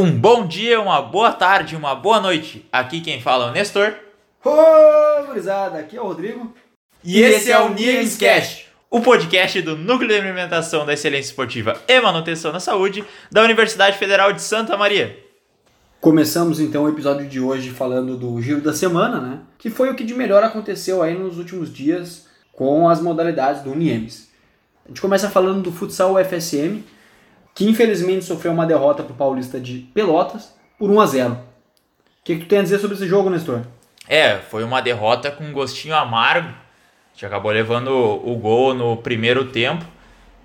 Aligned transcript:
Um 0.00 0.18
bom 0.18 0.46
dia, 0.46 0.80
uma 0.80 1.02
boa 1.02 1.30
tarde, 1.30 1.76
uma 1.76 1.94
boa 1.94 2.18
noite. 2.22 2.66
Aqui 2.72 3.02
quem 3.02 3.20
fala 3.20 3.48
é 3.48 3.50
o 3.50 3.52
Nestor. 3.52 3.92
Ô, 4.42 5.26
gurizada, 5.26 5.78
aqui 5.78 5.94
é 5.94 6.00
o 6.00 6.06
Rodrigo. 6.06 6.54
E, 7.04 7.20
esse 7.20 7.52
é 7.52 7.60
o 7.60 7.68
Niemscast, 7.68 8.66
o 8.90 9.02
podcast 9.02 9.60
do 9.60 9.76
Núcleo 9.76 10.08
de 10.08 10.16
Implementação 10.16 10.86
da 10.86 10.94
Excelência 10.94 11.28
Esportiva 11.28 11.78
e 11.86 12.00
Manutenção 12.00 12.50
da 12.50 12.58
Saúde 12.58 13.04
da 13.30 13.42
Universidade 13.42 13.98
Federal 13.98 14.32
de 14.32 14.40
Santa 14.40 14.74
Maria. 14.74 15.18
Começamos 16.00 16.60
então 16.60 16.84
o 16.84 16.88
episódio 16.88 17.28
de 17.28 17.38
hoje 17.38 17.68
falando 17.68 18.16
do 18.16 18.40
Giro 18.40 18.62
da 18.62 18.72
Semana, 18.72 19.20
né? 19.20 19.40
Que 19.58 19.68
foi 19.68 19.90
o 19.90 19.94
que 19.94 20.02
de 20.02 20.14
melhor 20.14 20.42
aconteceu 20.42 21.02
aí 21.02 21.12
nos 21.12 21.36
últimos 21.36 21.70
dias 21.70 22.26
com 22.54 22.88
as 22.88 23.02
modalidades 23.02 23.60
do 23.60 23.74
Niemes. 23.74 24.30
A 24.86 24.88
gente 24.88 25.02
começa 25.02 25.28
falando 25.28 25.60
do 25.60 25.70
futsal 25.70 26.14
UFSM, 26.14 26.82
que 27.60 27.68
infelizmente 27.68 28.24
sofreu 28.24 28.52
uma 28.52 28.64
derrota 28.64 29.02
para 29.02 29.12
o 29.12 29.14
Paulista 29.16 29.60
de 29.60 29.80
Pelotas 29.92 30.56
por 30.78 30.90
1 30.90 30.98
a 30.98 31.06
0. 31.06 31.32
O 31.34 31.36
que, 32.24 32.36
que 32.36 32.44
tu 32.46 32.48
tem 32.48 32.60
a 32.60 32.62
dizer 32.62 32.78
sobre 32.78 32.96
esse 32.96 33.06
jogo, 33.06 33.28
Nestor? 33.28 33.60
É, 34.08 34.38
foi 34.38 34.64
uma 34.64 34.80
derrota 34.80 35.30
com 35.30 35.44
um 35.44 35.52
gostinho 35.52 35.94
amargo. 35.94 36.48
A 36.48 37.12
gente 37.12 37.26
acabou 37.26 37.50
levando 37.50 37.90
o 37.90 38.34
gol 38.36 38.72
no 38.72 38.96
primeiro 38.96 39.44
tempo. 39.44 39.84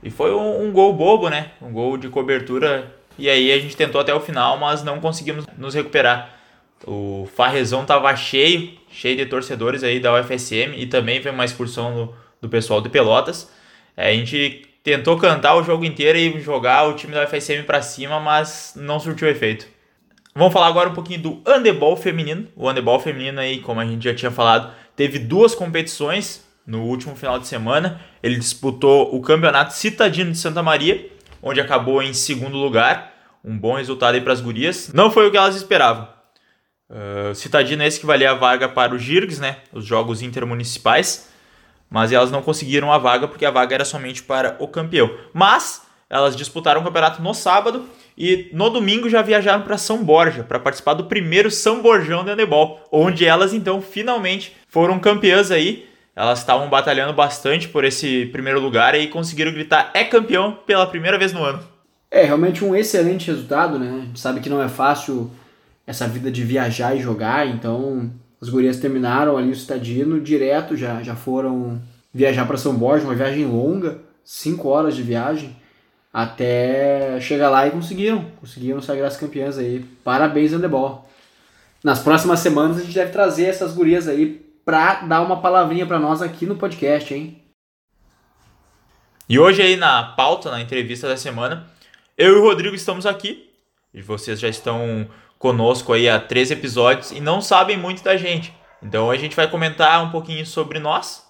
E 0.03 0.09
foi 0.09 0.35
um, 0.35 0.65
um 0.65 0.73
gol 0.73 0.91
bobo, 0.91 1.29
né? 1.29 1.51
Um 1.61 1.71
gol 1.71 1.95
de 1.95 2.09
cobertura. 2.09 2.93
E 3.17 3.29
aí 3.29 3.49
a 3.49 3.59
gente 3.59 3.77
tentou 3.77 4.01
até 4.01 4.13
o 4.13 4.19
final, 4.19 4.57
mas 4.57 4.83
não 4.83 4.99
conseguimos 4.99 5.45
nos 5.57 5.73
recuperar. 5.73 6.37
O 6.85 7.29
Farrezão 7.33 7.85
tava 7.85 8.13
cheio, 8.17 8.77
cheio 8.89 9.15
de 9.15 9.25
torcedores 9.25 9.85
aí 9.85 10.01
da 10.01 10.13
UFSM 10.19 10.75
e 10.75 10.85
também 10.85 11.21
foi 11.21 11.31
uma 11.31 11.45
expulsão 11.45 11.95
do, 11.95 12.15
do 12.41 12.49
pessoal 12.49 12.81
de 12.81 12.89
Pelotas. 12.89 13.49
É, 13.95 14.09
a 14.09 14.13
gente 14.13 14.67
tentou 14.85 15.17
cantar 15.17 15.55
o 15.55 15.63
jogo 15.63 15.83
inteiro 15.83 16.15
e 16.15 16.39
jogar 16.39 16.87
o 16.87 16.93
time 16.93 17.11
da 17.11 17.23
UFSM 17.23 17.63
para 17.65 17.81
cima, 17.81 18.19
mas 18.19 18.73
não 18.75 18.99
surtiu 18.99 19.27
efeito. 19.27 19.65
Vamos 20.35 20.53
falar 20.53 20.67
agora 20.67 20.89
um 20.89 20.93
pouquinho 20.93 21.21
do 21.21 21.41
handebol 21.43 21.97
feminino. 21.97 22.47
O 22.55 22.69
handebol 22.69 22.99
feminino 22.99 23.39
aí, 23.39 23.61
como 23.61 23.79
a 23.79 23.85
gente 23.85 24.03
já 24.03 24.13
tinha 24.13 24.29
falado, 24.29 24.71
teve 24.95 25.17
duas 25.17 25.55
competições 25.55 26.45
no 26.67 26.83
último 26.83 27.15
final 27.15 27.39
de 27.39 27.47
semana. 27.47 27.99
Ele 28.21 28.35
disputou 28.35 29.15
o 29.15 29.21
Campeonato 29.21 29.73
Citadino 29.73 30.31
de 30.31 30.37
Santa 30.37 30.61
Maria, 30.61 31.09
onde 31.41 31.59
acabou 31.59 32.03
em 32.03 32.13
segundo 32.13 32.55
lugar. 32.55 33.11
Um 33.43 33.57
bom 33.57 33.77
resultado 33.77 34.13
aí 34.13 34.21
para 34.21 34.33
as 34.33 34.41
gurias. 34.41 34.91
Não 34.93 35.09
foi 35.09 35.27
o 35.27 35.31
que 35.31 35.37
elas 35.37 35.55
esperavam. 35.55 36.07
Uh, 36.87 37.33
Citadino 37.33 37.81
é 37.81 37.87
esse 37.87 37.99
que 37.99 38.05
valia 38.05 38.29
a 38.29 38.35
vaga 38.35 38.69
para 38.69 38.93
o 38.93 38.99
GIRGS, 38.99 39.39
né? 39.39 39.57
Os 39.73 39.83
Jogos 39.83 40.21
Intermunicipais. 40.21 41.27
Mas 41.89 42.11
elas 42.11 42.31
não 42.31 42.41
conseguiram 42.41 42.91
a 42.91 42.97
vaga 42.97 43.27
porque 43.27 43.45
a 43.45 43.51
vaga 43.51 43.75
era 43.75 43.85
somente 43.85 44.23
para 44.23 44.55
o 44.59 44.67
campeão. 44.67 45.09
Mas 45.33 45.83
elas 46.09 46.35
disputaram 46.35 46.81
o 46.81 46.83
campeonato 46.83 47.21
no 47.21 47.33
sábado 47.33 47.85
e 48.17 48.49
no 48.53 48.69
domingo 48.69 49.09
já 49.09 49.21
viajaram 49.21 49.63
para 49.63 49.77
São 49.77 50.03
Borja 50.03 50.43
para 50.43 50.59
participar 50.59 50.93
do 50.93 51.05
primeiro 51.05 51.51
São 51.51 51.81
Borjão 51.81 52.23
de 52.23 52.31
handebol, 52.31 52.81
onde 52.91 53.25
elas 53.25 53.53
então 53.53 53.81
finalmente 53.81 54.55
foram 54.67 54.99
campeãs 54.99 55.51
aí. 55.51 55.87
Elas 56.15 56.39
estavam 56.39 56.69
batalhando 56.69 57.11
bastante 57.11 57.67
por 57.67 57.83
esse 57.83 58.27
primeiro 58.27 58.61
lugar 58.61 58.95
e 58.95 59.07
conseguiram 59.07 59.51
gritar 59.51 59.91
é 59.93 60.03
campeão 60.05 60.57
pela 60.65 60.87
primeira 60.87 61.17
vez 61.17 61.33
no 61.33 61.43
ano. 61.43 61.59
É, 62.09 62.23
realmente 62.23 62.63
um 62.63 62.73
excelente 62.73 63.27
resultado, 63.27 63.77
né? 63.77 63.89
A 63.89 64.05
gente 64.05 64.19
sabe 64.19 64.39
que 64.39 64.47
não 64.47 64.63
é 64.63 64.69
fácil 64.69 65.29
essa 65.85 66.07
vida 66.07 66.31
de 66.31 66.43
viajar 66.43 66.95
e 66.95 67.01
jogar, 67.01 67.45
então 67.45 68.09
as 68.41 68.49
gurias 68.49 68.79
terminaram 68.79 69.37
ali 69.37 69.51
o 69.51 69.55
Citadino 69.55 70.19
direto, 70.19 70.75
já, 70.75 71.01
já 71.01 71.15
foram 71.15 71.81
viajar 72.13 72.45
para 72.45 72.57
São 72.57 72.75
Borja, 72.75 73.05
uma 73.05 73.15
viagem 73.15 73.45
longa, 73.45 73.99
5 74.23 74.67
horas 74.67 74.95
de 74.95 75.03
viagem 75.03 75.55
até 76.13 77.19
chegar 77.19 77.49
lá 77.49 77.67
e 77.67 77.71
conseguiram, 77.71 78.25
conseguiram 78.39 78.81
sagrar 78.81 79.07
as 79.07 79.17
campeãs 79.17 79.57
aí. 79.57 79.83
Parabéns, 80.03 80.53
Handebol. 80.53 81.09
Nas 81.83 81.99
próximas 81.99 82.39
semanas 82.39 82.77
a 82.77 82.81
gente 82.81 82.95
deve 82.95 83.11
trazer 83.11 83.45
essas 83.45 83.73
gurias 83.73 84.07
aí 84.07 84.41
pra 84.63 85.01
dar 85.01 85.21
uma 85.21 85.41
palavrinha 85.41 85.85
para 85.85 85.99
nós 85.99 86.21
aqui 86.21 86.45
no 86.45 86.55
podcast, 86.55 87.13
hein? 87.13 87.41
E 89.27 89.37
hoje 89.37 89.61
aí 89.61 89.75
na 89.75 90.03
pauta, 90.03 90.49
na 90.49 90.61
entrevista 90.61 91.07
da 91.07 91.17
semana, 91.17 91.67
eu 92.17 92.35
e 92.35 92.39
o 92.39 92.43
Rodrigo 92.43 92.75
estamos 92.75 93.05
aqui. 93.05 93.49
E 93.93 94.01
vocês 94.01 94.39
já 94.39 94.47
estão 94.47 95.07
conosco 95.37 95.93
aí 95.93 96.09
há 96.09 96.19
três 96.19 96.51
episódios 96.51 97.11
e 97.11 97.19
não 97.19 97.41
sabem 97.41 97.77
muito 97.77 98.03
da 98.03 98.17
gente. 98.17 98.53
Então 98.81 99.09
a 99.09 99.17
gente 99.17 99.35
vai 99.35 99.49
comentar 99.49 100.03
um 100.03 100.11
pouquinho 100.11 100.45
sobre 100.45 100.79
nós 100.79 101.25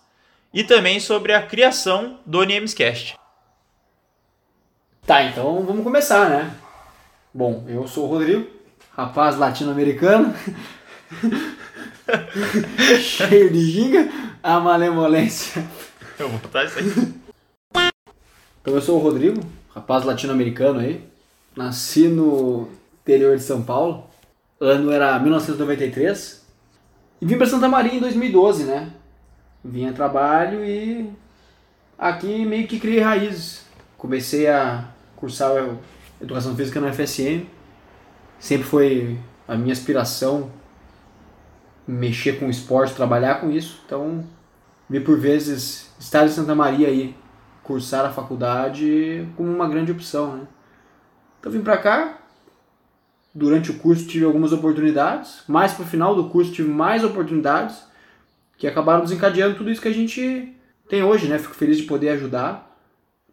e 0.53 0.63
também 0.63 0.99
sobre 0.99 1.33
a 1.33 1.41
criação 1.41 2.19
do 2.25 2.43
Niemescast. 2.43 3.15
Tá, 5.05 5.23
então 5.23 5.63
vamos 5.63 5.83
começar, 5.83 6.29
né? 6.29 6.55
Bom, 7.33 7.63
eu 7.67 7.87
sou 7.87 8.05
o 8.05 8.07
Rodrigo, 8.07 8.47
rapaz 8.95 9.37
latino-americano, 9.37 10.33
cheio 12.99 13.51
de 13.51 13.71
ginga, 13.71 14.09
a 14.41 14.59
malemolência. 14.59 15.63
Eu 16.17 16.29
vou 16.29 16.39
botar 16.39 16.63
isso 16.63 16.79
aí. 16.79 17.91
Então 18.61 18.73
eu 18.73 18.81
sou 18.81 18.97
o 18.97 19.01
Rodrigo, 19.01 19.41
rapaz 19.75 20.03
latino-americano 20.03 20.79
aí, 20.79 21.07
nasci 21.55 22.07
no 22.07 22.69
interior 23.05 23.37
de 23.37 23.43
São 23.43 23.61
Paulo, 23.61 24.09
ano 24.59 24.91
era 24.91 25.19
1993, 25.19 26.43
e 27.21 27.25
vim 27.25 27.37
para 27.37 27.45
Santa 27.45 27.69
Maria 27.69 27.93
em 27.93 27.99
2012, 27.99 28.63
né? 28.63 28.91
Vim 29.63 29.87
a 29.87 29.93
trabalho 29.93 30.65
e 30.65 31.13
aqui 31.97 32.43
meio 32.43 32.67
que 32.67 32.79
criei 32.79 32.99
raízes. 32.99 33.63
Comecei 33.95 34.47
a 34.47 34.89
cursar 35.15 35.51
Educação 36.19 36.55
Física 36.55 36.81
na 36.81 36.91
FSM. 36.91 37.45
Sempre 38.39 38.65
foi 38.65 39.19
a 39.47 39.55
minha 39.55 39.73
aspiração 39.73 40.51
mexer 41.87 42.39
com 42.39 42.49
esporte, 42.49 42.95
trabalhar 42.95 43.35
com 43.35 43.51
isso. 43.51 43.81
Então, 43.85 44.23
vi 44.89 44.99
por 44.99 45.19
vezes 45.19 45.93
estar 45.99 46.25
em 46.25 46.29
Santa 46.29 46.55
Maria 46.55 46.87
aí, 46.87 47.15
cursar 47.63 48.05
a 48.05 48.11
faculdade 48.11 49.27
como 49.35 49.51
uma 49.51 49.69
grande 49.69 49.91
opção, 49.91 50.37
né? 50.37 50.47
Então 51.39 51.51
vim 51.51 51.61
para 51.61 51.77
cá. 51.77 52.24
Durante 53.37 53.69
o 53.69 53.73
curso 53.73 54.07
tive 54.07 54.23
algumas 54.23 54.53
oportunidades, 54.53 55.43
mais 55.45 55.73
pro 55.73 55.83
final 55.83 56.15
do 56.15 56.29
curso 56.29 56.53
tive 56.53 56.69
mais 56.69 57.03
oportunidades 57.03 57.83
que 58.57 58.65
acabaram 58.65 59.03
desencadeando 59.03 59.57
tudo 59.57 59.69
isso 59.69 59.81
que 59.81 59.89
a 59.89 59.93
gente 59.93 60.53
tem 60.87 61.03
hoje, 61.03 61.27
né? 61.27 61.37
Fico 61.37 61.53
feliz 61.53 61.75
de 61.75 61.83
poder 61.83 62.09
ajudar 62.09 62.73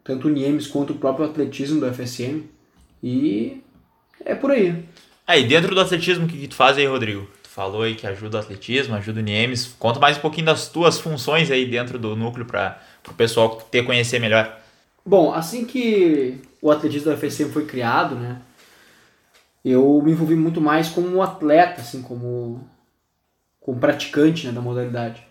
tanto 0.03 0.27
o 0.27 0.31
Niemes 0.31 0.67
quanto 0.67 0.91
o 0.91 0.97
próprio 0.97 1.25
atletismo 1.25 1.79
do 1.79 1.93
FSM. 1.93 2.43
E 3.01 3.61
é 4.25 4.35
por 4.35 4.51
aí. 4.51 4.83
Aí, 5.25 5.45
dentro 5.47 5.73
do 5.73 5.79
atletismo, 5.79 6.25
o 6.25 6.27
que, 6.27 6.37
que 6.37 6.47
tu 6.49 6.55
faz 6.55 6.77
aí, 6.77 6.85
Rodrigo? 6.85 7.25
Tu 7.41 7.49
falou 7.49 7.83
aí 7.83 7.95
que 7.95 8.05
ajuda 8.05 8.37
o 8.37 8.39
atletismo, 8.41 8.95
ajuda 8.95 9.21
o 9.21 9.23
Niemes. 9.23 9.73
Conta 9.79 9.99
mais 9.99 10.17
um 10.17 10.21
pouquinho 10.21 10.47
das 10.47 10.67
tuas 10.67 10.99
funções 10.99 11.49
aí 11.49 11.65
dentro 11.65 11.97
do 11.97 12.15
núcleo 12.15 12.45
para 12.45 12.81
o 13.07 13.13
pessoal 13.13 13.55
ter 13.71 13.83
conhecer 13.83 14.19
melhor. 14.19 14.59
Bom, 15.05 15.33
assim 15.33 15.63
que 15.63 16.39
o 16.61 16.71
atletismo 16.71 17.11
do 17.11 17.17
FSM 17.17 17.51
foi 17.51 17.65
criado, 17.65 18.15
né? 18.15 18.41
Eu 19.63 20.01
me 20.03 20.11
envolvi 20.11 20.35
muito 20.35 20.59
mais 20.59 20.89
como 20.89 21.21
atleta, 21.21 21.81
assim, 21.81 22.01
como, 22.01 22.67
como 23.59 23.79
praticante 23.79 24.45
né, 24.45 24.51
da 24.51 24.61
modalidade. 24.61 25.25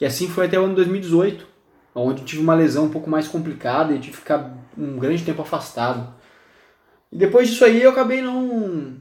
E 0.00 0.04
assim 0.04 0.28
foi 0.28 0.46
até 0.46 0.58
o 0.58 0.64
ano 0.64 0.74
2018, 0.74 1.46
onde 1.94 2.22
tive 2.22 2.42
uma 2.42 2.54
lesão 2.54 2.84
um 2.84 2.90
pouco 2.90 3.08
mais 3.08 3.26
complicada 3.26 3.92
e 3.92 3.98
tive 3.98 4.12
que 4.12 4.18
ficar 4.18 4.56
um 4.76 4.98
grande 4.98 5.24
tempo 5.24 5.42
afastado. 5.42 6.14
E 7.10 7.16
depois 7.16 7.48
disso 7.48 7.64
aí 7.64 7.82
eu 7.82 7.90
acabei 7.90 8.20
não, 8.20 8.96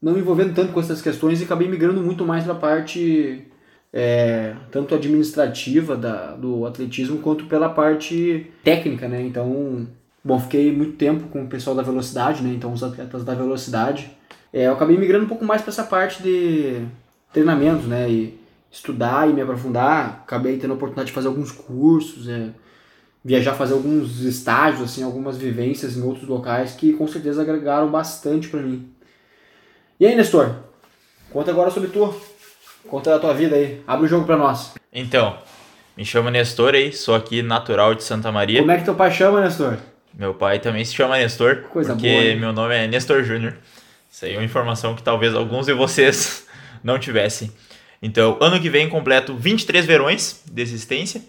não 0.00 0.12
me 0.12 0.20
envolvendo 0.20 0.54
tanto 0.54 0.72
com 0.72 0.80
essas 0.80 1.02
questões 1.02 1.40
e 1.40 1.44
acabei 1.44 1.68
migrando 1.68 2.00
muito 2.00 2.24
mais 2.24 2.44
para 2.44 2.52
a 2.52 2.58
parte 2.58 3.46
é, 3.92 4.56
tanto 4.70 4.94
administrativa 4.94 5.96
da, 5.96 6.34
do 6.34 6.64
atletismo 6.64 7.18
quanto 7.18 7.46
pela 7.46 7.68
parte 7.68 8.50
técnica, 8.64 9.06
né? 9.06 9.20
Então, 9.22 9.86
bom, 10.24 10.38
fiquei 10.38 10.72
muito 10.72 10.96
tempo 10.96 11.28
com 11.28 11.44
o 11.44 11.48
pessoal 11.48 11.76
da 11.76 11.82
velocidade, 11.82 12.42
né? 12.42 12.52
Então, 12.54 12.72
os 12.72 12.82
atletas 12.82 13.24
da 13.24 13.34
velocidade. 13.34 14.10
É, 14.52 14.66
eu 14.66 14.72
acabei 14.72 14.96
migrando 14.96 15.24
um 15.24 15.28
pouco 15.28 15.44
mais 15.44 15.62
para 15.62 15.70
essa 15.70 15.84
parte 15.84 16.22
de 16.22 16.84
treinamentos, 17.32 17.86
né? 17.86 18.10
E, 18.10 18.42
estudar 18.72 19.28
e 19.28 19.34
me 19.34 19.42
aprofundar, 19.42 20.22
acabei 20.24 20.56
tendo 20.56 20.70
a 20.70 20.76
oportunidade 20.76 21.08
de 21.08 21.12
fazer 21.12 21.28
alguns 21.28 21.52
cursos, 21.52 22.26
é, 22.26 22.48
viajar, 23.22 23.52
fazer 23.52 23.74
alguns 23.74 24.20
estágios, 24.22 24.82
assim, 24.82 25.02
algumas 25.02 25.36
vivências 25.36 25.94
em 25.94 26.02
outros 26.02 26.26
locais 26.26 26.72
que 26.72 26.94
com 26.94 27.06
certeza 27.06 27.42
agregaram 27.42 27.90
bastante 27.90 28.48
para 28.48 28.62
mim. 28.62 28.90
E 30.00 30.06
aí, 30.06 30.16
Nestor? 30.16 30.56
Conta 31.30 31.50
agora 31.50 31.70
sobre 31.70 31.90
tu. 31.90 32.12
Conta 32.88 33.10
da 33.10 33.18
tua 33.18 33.34
vida 33.34 33.54
aí. 33.54 33.80
Abre 33.86 34.06
o 34.06 34.08
jogo 34.08 34.24
para 34.24 34.36
nós. 34.36 34.74
Então, 34.92 35.36
me 35.96 36.04
chamo 36.04 36.30
Nestor 36.30 36.74
aí, 36.74 36.92
sou 36.92 37.14
aqui 37.14 37.42
natural 37.42 37.94
de 37.94 38.02
Santa 38.02 38.32
Maria. 38.32 38.60
Como 38.60 38.72
é 38.72 38.78
que 38.78 38.84
teu 38.84 38.94
pai 38.94 39.10
chama, 39.10 39.42
Nestor? 39.42 39.78
Meu 40.14 40.34
pai 40.34 40.58
também 40.58 40.84
se 40.84 40.94
chama 40.94 41.16
Nestor, 41.16 41.62
Coisa 41.70 41.94
porque 41.94 42.08
boa, 42.08 42.36
meu 42.36 42.52
nome 42.52 42.74
é 42.74 42.86
Nestor 42.86 43.22
Júnior. 43.24 43.56
Isso 44.10 44.24
aí 44.24 44.34
é 44.34 44.38
uma 44.38 44.44
informação 44.44 44.94
que 44.94 45.02
talvez 45.02 45.34
alguns 45.34 45.66
de 45.66 45.72
vocês 45.72 46.46
não 46.84 46.98
tivessem. 46.98 47.50
Então, 48.02 48.36
ano 48.40 48.60
que 48.60 48.68
vem 48.68 48.88
completo 48.88 49.34
23 49.34 49.86
verões 49.86 50.42
de 50.50 50.60
existência. 50.60 51.22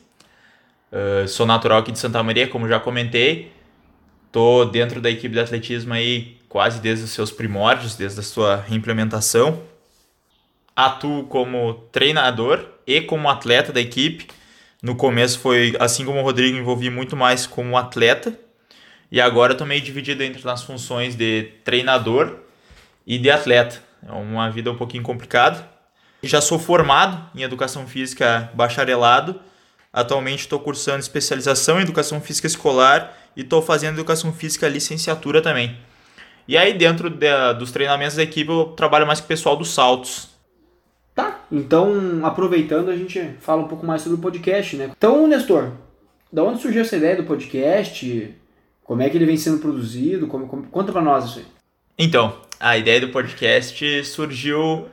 Uh, 0.92 1.28
sou 1.28 1.46
natural 1.46 1.80
aqui 1.80 1.92
de 1.92 2.00
Santa 2.00 2.22
Maria, 2.22 2.48
como 2.48 2.68
já 2.68 2.80
comentei. 2.80 3.52
Tô 4.32 4.66
dentro 4.66 5.00
da 5.00 5.10
equipe 5.10 5.34
de 5.34 5.40
atletismo 5.40 5.94
aí 5.94 6.38
quase 6.50 6.80
desde 6.82 7.06
os 7.06 7.12
seus 7.12 7.32
primórdios, 7.32 7.96
desde 7.96 8.20
a 8.20 8.24
sua 8.24 8.58
reimplementação. 8.58 9.62
Atuo 10.76 11.24
como 11.24 11.74
treinador 11.92 12.64
e 12.86 13.02
como 13.02 13.30
atleta 13.30 13.72
da 13.72 13.80
equipe. 13.80 14.28
No 14.82 14.96
começo 14.96 15.40
foi, 15.40 15.76
assim 15.80 16.04
como 16.04 16.20
o 16.20 16.24
Rodrigo, 16.24 16.58
envolvi 16.58 16.90
muito 16.90 17.16
mais 17.16 17.48
como 17.48 17.78
atleta. 17.78 18.38
E 19.14 19.22
agora 19.22 19.52
estou 19.52 19.68
meio 19.68 19.80
dividido 19.80 20.24
entre 20.24 20.50
as 20.50 20.64
funções 20.64 21.16
de 21.16 21.52
treinador 21.64 22.40
e 23.06 23.20
de 23.20 23.30
atleta. 23.30 23.80
É 24.04 24.12
uma 24.12 24.50
vida 24.50 24.72
um 24.72 24.76
pouquinho 24.76 25.04
complicada. 25.04 25.70
Já 26.24 26.42
sou 26.42 26.58
formado 26.58 27.24
em 27.36 27.44
Educação 27.44 27.86
Física 27.86 28.50
bacharelado. 28.56 29.40
Atualmente 29.94 30.40
estou 30.40 30.60
cursando 30.60 30.98
especialização 30.98 31.78
em 31.78 31.84
Educação 31.84 32.20
Física 32.20 32.48
Escolar 32.48 33.16
e 33.38 33.42
estou 33.42 33.62
fazendo 33.62 33.98
Educação 33.98 34.34
Física 34.34 34.68
Licenciatura 34.68 35.44
também. 35.44 35.78
E 36.48 36.58
aí, 36.58 36.74
dentro 36.74 37.08
de, 37.08 37.54
dos 37.60 37.72
treinamentos 37.72 38.16
da 38.16 38.24
equipe, 38.24 38.50
eu 38.50 38.74
trabalho 38.76 39.06
mais 39.06 39.20
com 39.20 39.26
o 39.26 39.28
pessoal 39.28 39.56
dos 39.56 39.76
saltos. 39.76 40.30
Tá, 41.14 41.46
então 41.52 42.26
aproveitando, 42.26 42.90
a 42.90 42.98
gente 42.98 43.36
fala 43.40 43.62
um 43.62 43.68
pouco 43.68 43.86
mais 43.86 44.02
sobre 44.02 44.18
o 44.18 44.22
podcast, 44.22 44.76
né? 44.76 44.90
Então, 44.98 45.28
Nestor, 45.28 45.74
da 46.32 46.44
onde 46.44 46.60
surgiu 46.60 46.82
essa 46.82 46.98
ideia 46.98 47.16
do 47.16 47.26
podcast? 47.26 48.42
Como 48.84 49.02
é 49.02 49.10
que 49.10 49.18
ele 49.18 49.26
vem 49.26 49.38
sendo 49.38 49.60
produzido? 49.60 50.28
Como, 50.28 50.48
como, 50.48 50.64
conta 50.64 50.92
pra 50.92 51.02
nós 51.02 51.26
isso 51.26 51.40
aí. 51.40 51.46
Então, 51.98 52.38
a 52.60 52.78
ideia 52.78 53.00
do 53.02 53.10
podcast 53.10 54.04
surgiu 54.06 54.88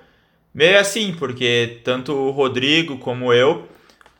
meio 0.54 0.78
assim, 0.78 1.14
porque 1.18 1.80
tanto 1.84 2.12
o 2.12 2.30
Rodrigo 2.30 2.98
como 2.98 3.32
eu, 3.32 3.68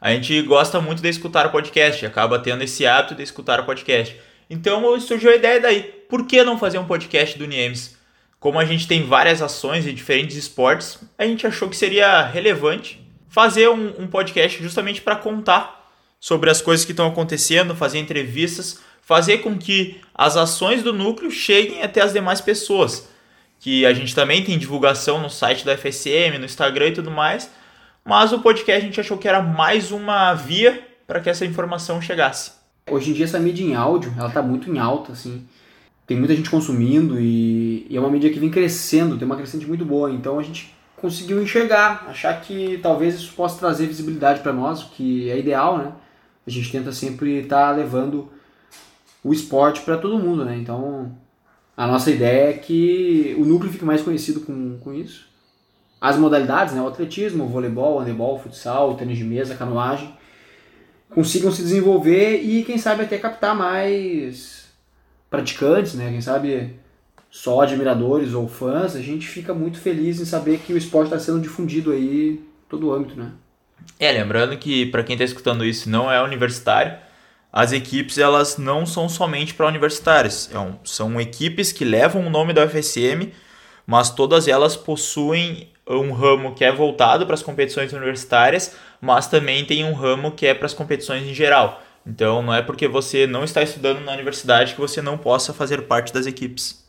a 0.01 0.13
gente 0.13 0.41
gosta 0.43 0.81
muito 0.81 1.03
de 1.03 1.09
escutar 1.09 1.47
o 1.47 1.51
podcast, 1.51 2.07
acaba 2.07 2.39
tendo 2.39 2.65
esse 2.65 2.87
hábito 2.87 3.15
de 3.15 3.23
escutar 3.23 3.61
o 3.61 3.65
podcast. 3.65 4.17
Então 4.49 4.99
surgiu 5.01 5.31
a 5.31 5.37
ideia 5.37 5.61
daí, 5.61 5.83
por 6.09 6.27
que 6.27 6.43
não 6.43 6.59
fazer 6.59 6.79
um 6.79 6.87
podcast 6.87 7.39
do 7.39 7.47
Niemes? 7.47 7.97
Como 8.39 8.59
a 8.59 8.65
gente 8.65 8.89
tem 8.89 9.05
várias 9.05 9.43
ações 9.43 9.87
em 9.87 9.95
diferentes 9.95 10.37
esportes, 10.37 10.99
a 11.19 11.25
gente 11.27 11.47
achou 11.47 11.69
que 11.69 11.77
seria 11.77 12.23
relevante 12.23 13.01
fazer 13.29 13.69
um, 13.69 13.93
um 13.99 14.07
podcast 14.07 14.61
justamente 14.63 15.03
para 15.03 15.15
contar 15.15 15.93
sobre 16.19 16.51
as 16.51 16.61
coisas 16.63 16.85
que 16.85 16.93
estão 16.93 17.07
acontecendo, 17.07 17.77
fazer 17.77 17.99
entrevistas, 17.99 18.81
fazer 19.11 19.39
com 19.39 19.59
que 19.59 20.01
as 20.15 20.37
ações 20.37 20.85
do 20.85 20.93
núcleo 20.93 21.33
cheguem 21.33 21.83
até 21.83 22.01
as 22.01 22.13
demais 22.13 22.41
pessoas. 22.41 23.09
Que 23.59 23.85
a 23.85 23.93
gente 23.93 24.15
também 24.15 24.45
tem 24.45 24.57
divulgação 24.57 25.21
no 25.21 25.29
site 25.29 25.65
da 25.65 25.77
FSM, 25.77 26.39
no 26.39 26.45
Instagram 26.45 26.91
e 26.91 26.93
tudo 26.93 27.11
mais, 27.11 27.51
mas 28.05 28.33
o 28.33 28.39
podcast 28.39 28.81
a 28.81 28.87
gente 28.87 29.01
achou 29.01 29.19
que 29.19 29.27
era 29.27 29.43
mais 29.43 29.91
uma 29.91 30.33
via 30.35 30.87
para 31.09 31.19
que 31.19 31.29
essa 31.29 31.45
informação 31.45 32.01
chegasse. 32.01 32.53
Hoje 32.89 33.11
em 33.11 33.15
dia 33.15 33.25
essa 33.25 33.41
mídia 33.41 33.65
em 33.65 33.75
áudio, 33.75 34.15
ela 34.17 34.31
tá 34.31 34.41
muito 34.41 34.71
em 34.71 34.79
alta, 34.79 35.11
assim. 35.11 35.45
Tem 36.07 36.17
muita 36.17 36.37
gente 36.37 36.49
consumindo 36.49 37.21
e, 37.21 37.89
e 37.91 37.97
é 37.97 38.01
uma 38.01 38.11
mídia 38.11 38.31
que 38.31 38.39
vem 38.39 38.49
crescendo, 38.49 39.19
tem 39.19 39.27
uma 39.27 39.37
crescente 39.37 39.67
muito 39.67 39.85
boa. 39.85 40.09
Então 40.13 40.39
a 40.39 40.43
gente 40.45 40.73
conseguiu 40.97 41.43
enxergar, 41.43 42.07
achar 42.09 42.41
que 42.41 42.79
talvez 42.81 43.17
isso 43.17 43.33
possa 43.33 43.59
trazer 43.59 43.87
visibilidade 43.87 44.39
para 44.39 44.53
nós, 44.53 44.85
o 44.85 44.91
que 44.91 45.29
é 45.29 45.37
ideal, 45.37 45.79
né? 45.79 45.93
A 46.47 46.51
gente 46.51 46.71
tenta 46.71 46.93
sempre 46.93 47.41
estar 47.41 47.71
tá 47.71 47.73
levando 47.73 48.31
o 49.23 49.33
esporte 49.33 49.83
para 49.83 49.99
todo 49.99 50.19
mundo, 50.19 50.45
né? 50.45 50.57
Então 50.57 51.17
a 51.77 51.87
nossa 51.87 52.11
ideia 52.11 52.51
é 52.51 52.53
que 52.55 53.35
o 53.39 53.45
núcleo 53.45 53.73
fique 53.73 53.85
mais 53.85 54.03
conhecido 54.03 54.41
com, 54.41 54.79
com 54.79 54.93
isso. 54.93 55.29
As 56.01 56.17
modalidades, 56.17 56.75
né? 56.75 56.81
O 56.81 56.89
atletismo, 56.89 57.45
o 57.45 57.49
voleibol, 57.49 57.97
o 57.97 57.99
handebol, 58.01 58.37
o 58.37 58.39
futsal, 58.39 58.91
o 58.91 58.95
tênis 58.95 59.19
de 59.19 59.25
mesa, 59.25 59.55
a 59.55 59.57
canoagem 59.57 60.15
consigam 61.11 61.51
se 61.51 61.63
desenvolver 61.63 62.37
e 62.37 62.63
quem 62.65 62.79
sabe 62.79 63.03
até 63.03 63.19
captar 63.19 63.55
mais 63.55 64.69
praticantes, 65.29 65.95
né? 65.95 66.11
Quem 66.11 66.21
sabe 66.21 66.75
só 67.31 67.61
admiradores 67.61 68.33
ou 68.33 68.49
fãs, 68.49 68.97
a 68.97 69.01
gente 69.01 69.27
fica 69.27 69.53
muito 69.53 69.79
feliz 69.79 70.21
em 70.21 70.25
saber 70.25 70.59
que 70.59 70.73
o 70.73 70.79
esporte 70.79 71.07
está 71.07 71.19
sendo 71.19 71.41
difundido 71.41 71.93
aí 71.93 72.41
todo 72.69 72.89
o 72.89 72.93
âmbito, 72.93 73.19
né? 73.19 73.33
É, 73.99 74.11
lembrando 74.11 74.57
que 74.57 74.87
para 74.87 75.03
quem 75.03 75.15
está 75.15 75.25
escutando 75.25 75.65
isso 75.65 75.89
não 75.89 76.11
é 76.11 76.23
universitário, 76.23 76.97
as 77.53 77.73
equipes 77.73 78.19
elas 78.19 78.57
não 78.57 78.87
são 78.87 79.09
somente 79.09 79.55
para 79.55 79.67
universitários, 79.67 80.51
é 80.55 80.73
são 80.85 81.21
equipes 81.21 81.73
que 81.73 81.85
levam 81.85 82.27
o 82.27 82.31
nome 82.31 82.53
da 82.53 82.65
UFSM, 82.65 83.33
mas 83.87 84.11
todas 84.11 84.47
elas 84.47 84.77
possuem 84.77 85.71
um 85.87 86.13
ramo 86.13 86.55
que 86.55 86.65
é 86.65 86.71
voltado 86.71 87.27
para 87.27 87.35
as 87.35 87.43
competições 87.43 87.93
universitárias, 87.93 88.77
mas 89.01 89.27
também 89.27 89.65
tem 89.65 89.85
um 89.85 89.93
ramo 89.93 90.31
que 90.31 90.47
é 90.47 90.55
para 90.55 90.67
as 90.67 90.75
competições 90.75 91.27
em 91.27 91.35
geral. 91.35 91.83
Então 92.07 92.41
não 92.43 92.55
é 92.55 92.63
porque 92.63 92.87
você 92.87 93.27
não 93.27 93.45
está 93.45 93.63
estudando 93.63 94.01
na 94.01 94.13
universidade 94.13 94.75
que 94.75 94.81
você 94.81 95.03
não 95.03 95.19
possa 95.19 95.53
fazer 95.53 95.83
parte 95.83 96.13
das 96.13 96.27
equipes. 96.27 96.85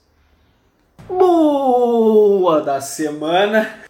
Boa 1.08 2.62
da 2.62 2.80
semana. 2.80 3.81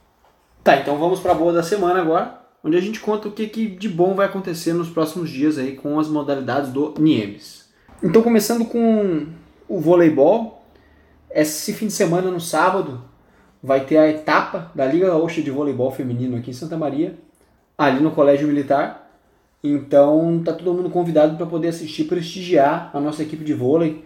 Tá, 0.63 0.77
então 0.77 0.97
vamos 0.97 1.19
para 1.19 1.31
a 1.31 1.35
boa 1.35 1.51
da 1.51 1.63
semana 1.63 1.99
agora, 1.99 2.40
onde 2.63 2.77
a 2.77 2.81
gente 2.81 2.99
conta 2.99 3.27
o 3.27 3.31
que, 3.31 3.47
que 3.47 3.67
de 3.67 3.89
bom 3.89 4.13
vai 4.13 4.25
acontecer 4.25 4.73
nos 4.73 4.89
próximos 4.89 5.29
dias 5.29 5.57
aí 5.57 5.75
com 5.75 5.99
as 5.99 6.07
modalidades 6.07 6.71
do 6.71 6.93
NIEMS. 6.97 7.69
Então 8.03 8.21
começando 8.21 8.65
com 8.65 9.27
o 9.67 9.79
voleibol, 9.79 10.65
esse 11.29 11.73
fim 11.73 11.87
de 11.87 11.93
semana 11.93 12.29
no 12.29 12.41
sábado 12.41 13.01
vai 13.63 13.81
ter 13.85 13.97
a 13.97 14.09
etapa 14.09 14.71
da 14.73 14.85
Liga 14.85 15.07
Gaúcha 15.07 15.41
de 15.41 15.51
Voleibol 15.51 15.91
Feminino 15.91 16.37
aqui 16.37 16.49
em 16.49 16.53
Santa 16.53 16.77
Maria, 16.77 17.15
ali 17.77 18.01
no 18.01 18.11
Colégio 18.11 18.47
Militar. 18.47 19.09
Então 19.63 20.41
tá 20.43 20.53
todo 20.53 20.73
mundo 20.73 20.89
convidado 20.89 21.37
para 21.37 21.45
poder 21.45 21.67
assistir, 21.67 22.05
prestigiar 22.05 22.89
a 22.93 22.99
nossa 22.99 23.21
equipe 23.21 23.43
de 23.43 23.53
vôlei 23.53 24.03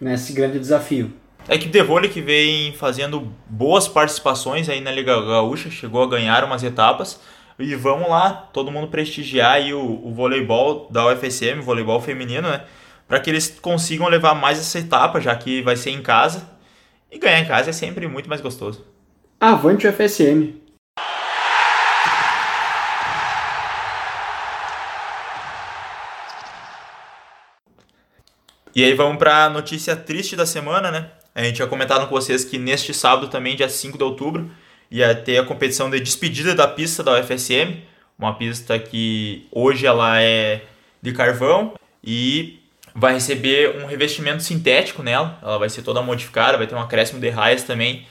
nesse 0.00 0.32
grande 0.32 0.58
desafio. 0.58 1.12
A 1.46 1.54
equipe 1.54 1.70
de 1.70 1.82
vôlei 1.82 2.10
que 2.10 2.20
vem 2.20 2.72
fazendo 2.72 3.28
boas 3.46 3.86
participações 3.86 4.68
aí 4.68 4.80
na 4.80 4.90
Liga 4.90 5.20
Gaúcha, 5.20 5.70
chegou 5.70 6.02
a 6.02 6.08
ganhar 6.08 6.44
umas 6.44 6.62
etapas. 6.62 7.20
E 7.58 7.74
vamos 7.74 8.08
lá, 8.08 8.30
todo 8.52 8.70
mundo 8.70 8.86
prestigiar 8.86 9.54
aí 9.54 9.74
o, 9.74 9.80
o 9.80 10.14
voleibol 10.14 10.88
da 10.92 11.04
UFSM, 11.08 11.60
voleibol 11.60 12.00
feminino, 12.00 12.48
né? 12.48 12.62
Para 13.08 13.18
que 13.18 13.28
eles 13.28 13.58
consigam 13.60 14.06
levar 14.06 14.32
mais 14.34 14.60
essa 14.60 14.78
etapa, 14.78 15.20
já 15.20 15.34
que 15.34 15.60
vai 15.60 15.74
ser 15.74 15.90
em 15.90 16.00
casa 16.00 16.48
e 17.10 17.18
ganhar 17.18 17.40
em 17.40 17.46
casa 17.46 17.70
é 17.70 17.72
sempre 17.72 18.06
muito 18.06 18.28
mais 18.28 18.40
gostoso. 18.40 18.86
Avante 19.40 19.88
o 19.88 19.92
FSM. 19.92 20.54
E 28.72 28.84
aí 28.84 28.94
vamos 28.94 29.18
para 29.18 29.46
a 29.46 29.50
notícia 29.50 29.96
triste 29.96 30.36
da 30.36 30.46
semana, 30.46 30.92
né? 30.92 31.10
A 31.34 31.42
gente 31.42 31.56
tinha 31.56 31.66
comentado 31.66 32.06
com 32.06 32.14
vocês 32.14 32.44
que 32.44 32.56
neste 32.56 32.94
sábado 32.94 33.26
também, 33.26 33.56
dia 33.56 33.68
5 33.68 33.98
de 33.98 34.04
outubro, 34.04 34.48
ia 34.90 35.14
ter 35.14 35.38
a 35.38 35.44
competição 35.44 35.90
de 35.90 36.00
despedida 36.00 36.54
da 36.54 36.66
pista 36.66 37.02
da 37.02 37.20
UFSM, 37.20 37.82
uma 38.18 38.34
pista 38.34 38.78
que 38.78 39.46
hoje 39.52 39.86
ela 39.86 40.20
é 40.20 40.62
de 41.00 41.12
carvão 41.12 41.74
e 42.02 42.60
vai 42.94 43.14
receber 43.14 43.76
um 43.76 43.86
revestimento 43.86 44.42
sintético 44.42 45.02
nela, 45.02 45.38
ela 45.42 45.58
vai 45.58 45.68
ser 45.68 45.82
toda 45.82 46.02
modificada, 46.02 46.58
vai 46.58 46.66
ter 46.66 46.74
um 46.74 46.80
acréscimo 46.80 47.20
de 47.20 47.28
raias 47.28 47.62
também, 47.62 48.06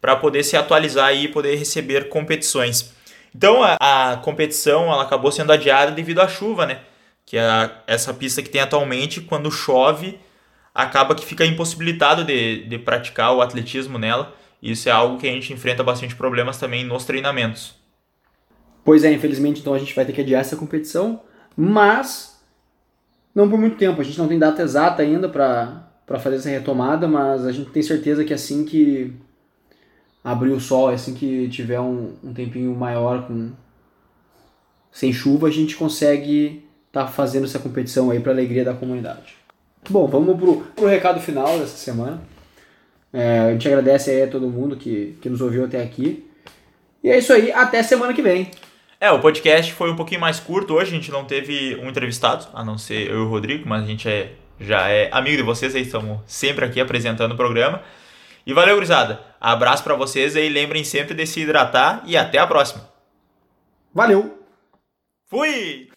para 0.00 0.16
poder 0.16 0.42
se 0.42 0.56
atualizar 0.56 1.14
e 1.14 1.28
poder 1.28 1.54
receber 1.54 2.08
competições. 2.08 2.92
Então 3.34 3.62
a, 3.62 3.76
a, 3.80 4.16
competição 4.16 4.92
ela 4.92 5.02
acabou 5.04 5.30
sendo 5.30 5.52
adiada 5.52 5.92
devido 5.92 6.20
à 6.20 6.26
chuva, 6.26 6.66
né? 6.66 6.80
Que 7.24 7.38
é 7.38 7.70
essa 7.86 8.12
pista 8.12 8.42
que 8.42 8.50
tem 8.50 8.60
atualmente, 8.60 9.20
quando 9.20 9.50
chove, 9.50 10.18
acaba 10.74 11.14
que 11.14 11.24
fica 11.24 11.46
impossibilitado 11.46 12.24
de, 12.24 12.64
de 12.64 12.78
praticar 12.78 13.32
o 13.32 13.40
atletismo 13.40 13.96
nela. 13.96 14.34
Isso 14.62 14.88
é 14.88 14.92
algo 14.92 15.18
que 15.18 15.28
a 15.28 15.32
gente 15.32 15.52
enfrenta 15.52 15.82
bastante 15.82 16.14
problemas 16.14 16.58
também 16.58 16.84
nos 16.84 17.04
treinamentos. 17.04 17.74
Pois 18.84 19.02
é, 19.02 19.12
infelizmente 19.12 19.60
então 19.60 19.74
a 19.74 19.78
gente 19.78 19.94
vai 19.94 20.04
ter 20.04 20.12
que 20.12 20.20
adiar 20.20 20.40
essa 20.40 20.56
competição, 20.56 21.20
mas 21.56 22.40
não 23.34 23.48
por 23.48 23.58
muito 23.58 23.76
tempo, 23.76 24.00
a 24.00 24.04
gente 24.04 24.18
não 24.18 24.28
tem 24.28 24.38
data 24.38 24.62
exata 24.62 25.02
ainda 25.02 25.28
para 25.28 26.18
fazer 26.20 26.36
essa 26.36 26.48
retomada, 26.48 27.08
mas 27.08 27.46
a 27.46 27.52
gente 27.52 27.70
tem 27.70 27.82
certeza 27.82 28.24
que 28.24 28.34
assim 28.34 28.64
que 28.64 29.12
abrir 30.22 30.50
o 30.50 30.60
sol, 30.60 30.88
assim 30.88 31.14
que 31.14 31.48
tiver 31.48 31.80
um, 31.80 32.14
um 32.22 32.32
tempinho 32.32 32.74
maior 32.74 33.26
com 33.26 33.50
sem 34.92 35.12
chuva, 35.12 35.48
a 35.48 35.50
gente 35.50 35.74
consegue 35.74 36.64
estar 36.88 37.06
tá 37.06 37.08
fazendo 37.10 37.44
essa 37.44 37.58
competição 37.58 38.10
aí 38.10 38.20
para 38.20 38.30
alegria 38.30 38.64
da 38.64 38.74
comunidade. 38.74 39.36
Bom, 39.88 40.06
vamos 40.06 40.38
pro, 40.38 40.60
pro 40.76 40.86
recado 40.86 41.18
final 41.18 41.58
dessa 41.58 41.76
semana. 41.78 42.22
É, 43.12 43.40
a 43.40 43.52
gente 43.52 43.68
agradece 43.68 44.10
aí 44.10 44.22
a 44.22 44.28
todo 44.28 44.48
mundo 44.48 44.76
que, 44.76 45.16
que 45.20 45.28
nos 45.28 45.40
ouviu 45.40 45.64
até 45.64 45.82
aqui. 45.82 46.26
E 47.04 47.10
é 47.10 47.18
isso 47.18 47.32
aí, 47.32 47.52
até 47.52 47.82
semana 47.82 48.14
que 48.14 48.22
vem. 48.22 48.50
É, 48.98 49.10
o 49.10 49.20
podcast 49.20 49.72
foi 49.72 49.90
um 49.90 49.96
pouquinho 49.96 50.20
mais 50.20 50.38
curto 50.38 50.74
hoje, 50.74 50.92
a 50.92 50.94
gente 50.94 51.10
não 51.10 51.24
teve 51.24 51.76
um 51.82 51.88
entrevistado, 51.88 52.46
a 52.54 52.64
não 52.64 52.78
ser 52.78 53.10
eu 53.10 53.16
e 53.16 53.20
o 53.22 53.28
Rodrigo, 53.28 53.68
mas 53.68 53.82
a 53.82 53.86
gente 53.86 54.08
é, 54.08 54.32
já 54.60 54.88
é 54.88 55.10
amigo 55.12 55.36
de 55.36 55.42
vocês, 55.42 55.74
aí 55.74 55.82
estamos 55.82 56.20
sempre 56.24 56.64
aqui 56.64 56.80
apresentando 56.80 57.32
o 57.32 57.36
programa. 57.36 57.82
E 58.46 58.52
valeu, 58.52 58.76
gurizada. 58.76 59.20
Abraço 59.40 59.82
para 59.82 59.94
vocês 59.94 60.36
aí, 60.36 60.48
lembrem 60.48 60.84
sempre 60.84 61.14
de 61.14 61.26
se 61.26 61.40
hidratar 61.40 62.02
e 62.06 62.16
até 62.16 62.38
a 62.38 62.46
próxima. 62.46 62.88
Valeu! 63.92 64.38
Fui! 65.28 65.91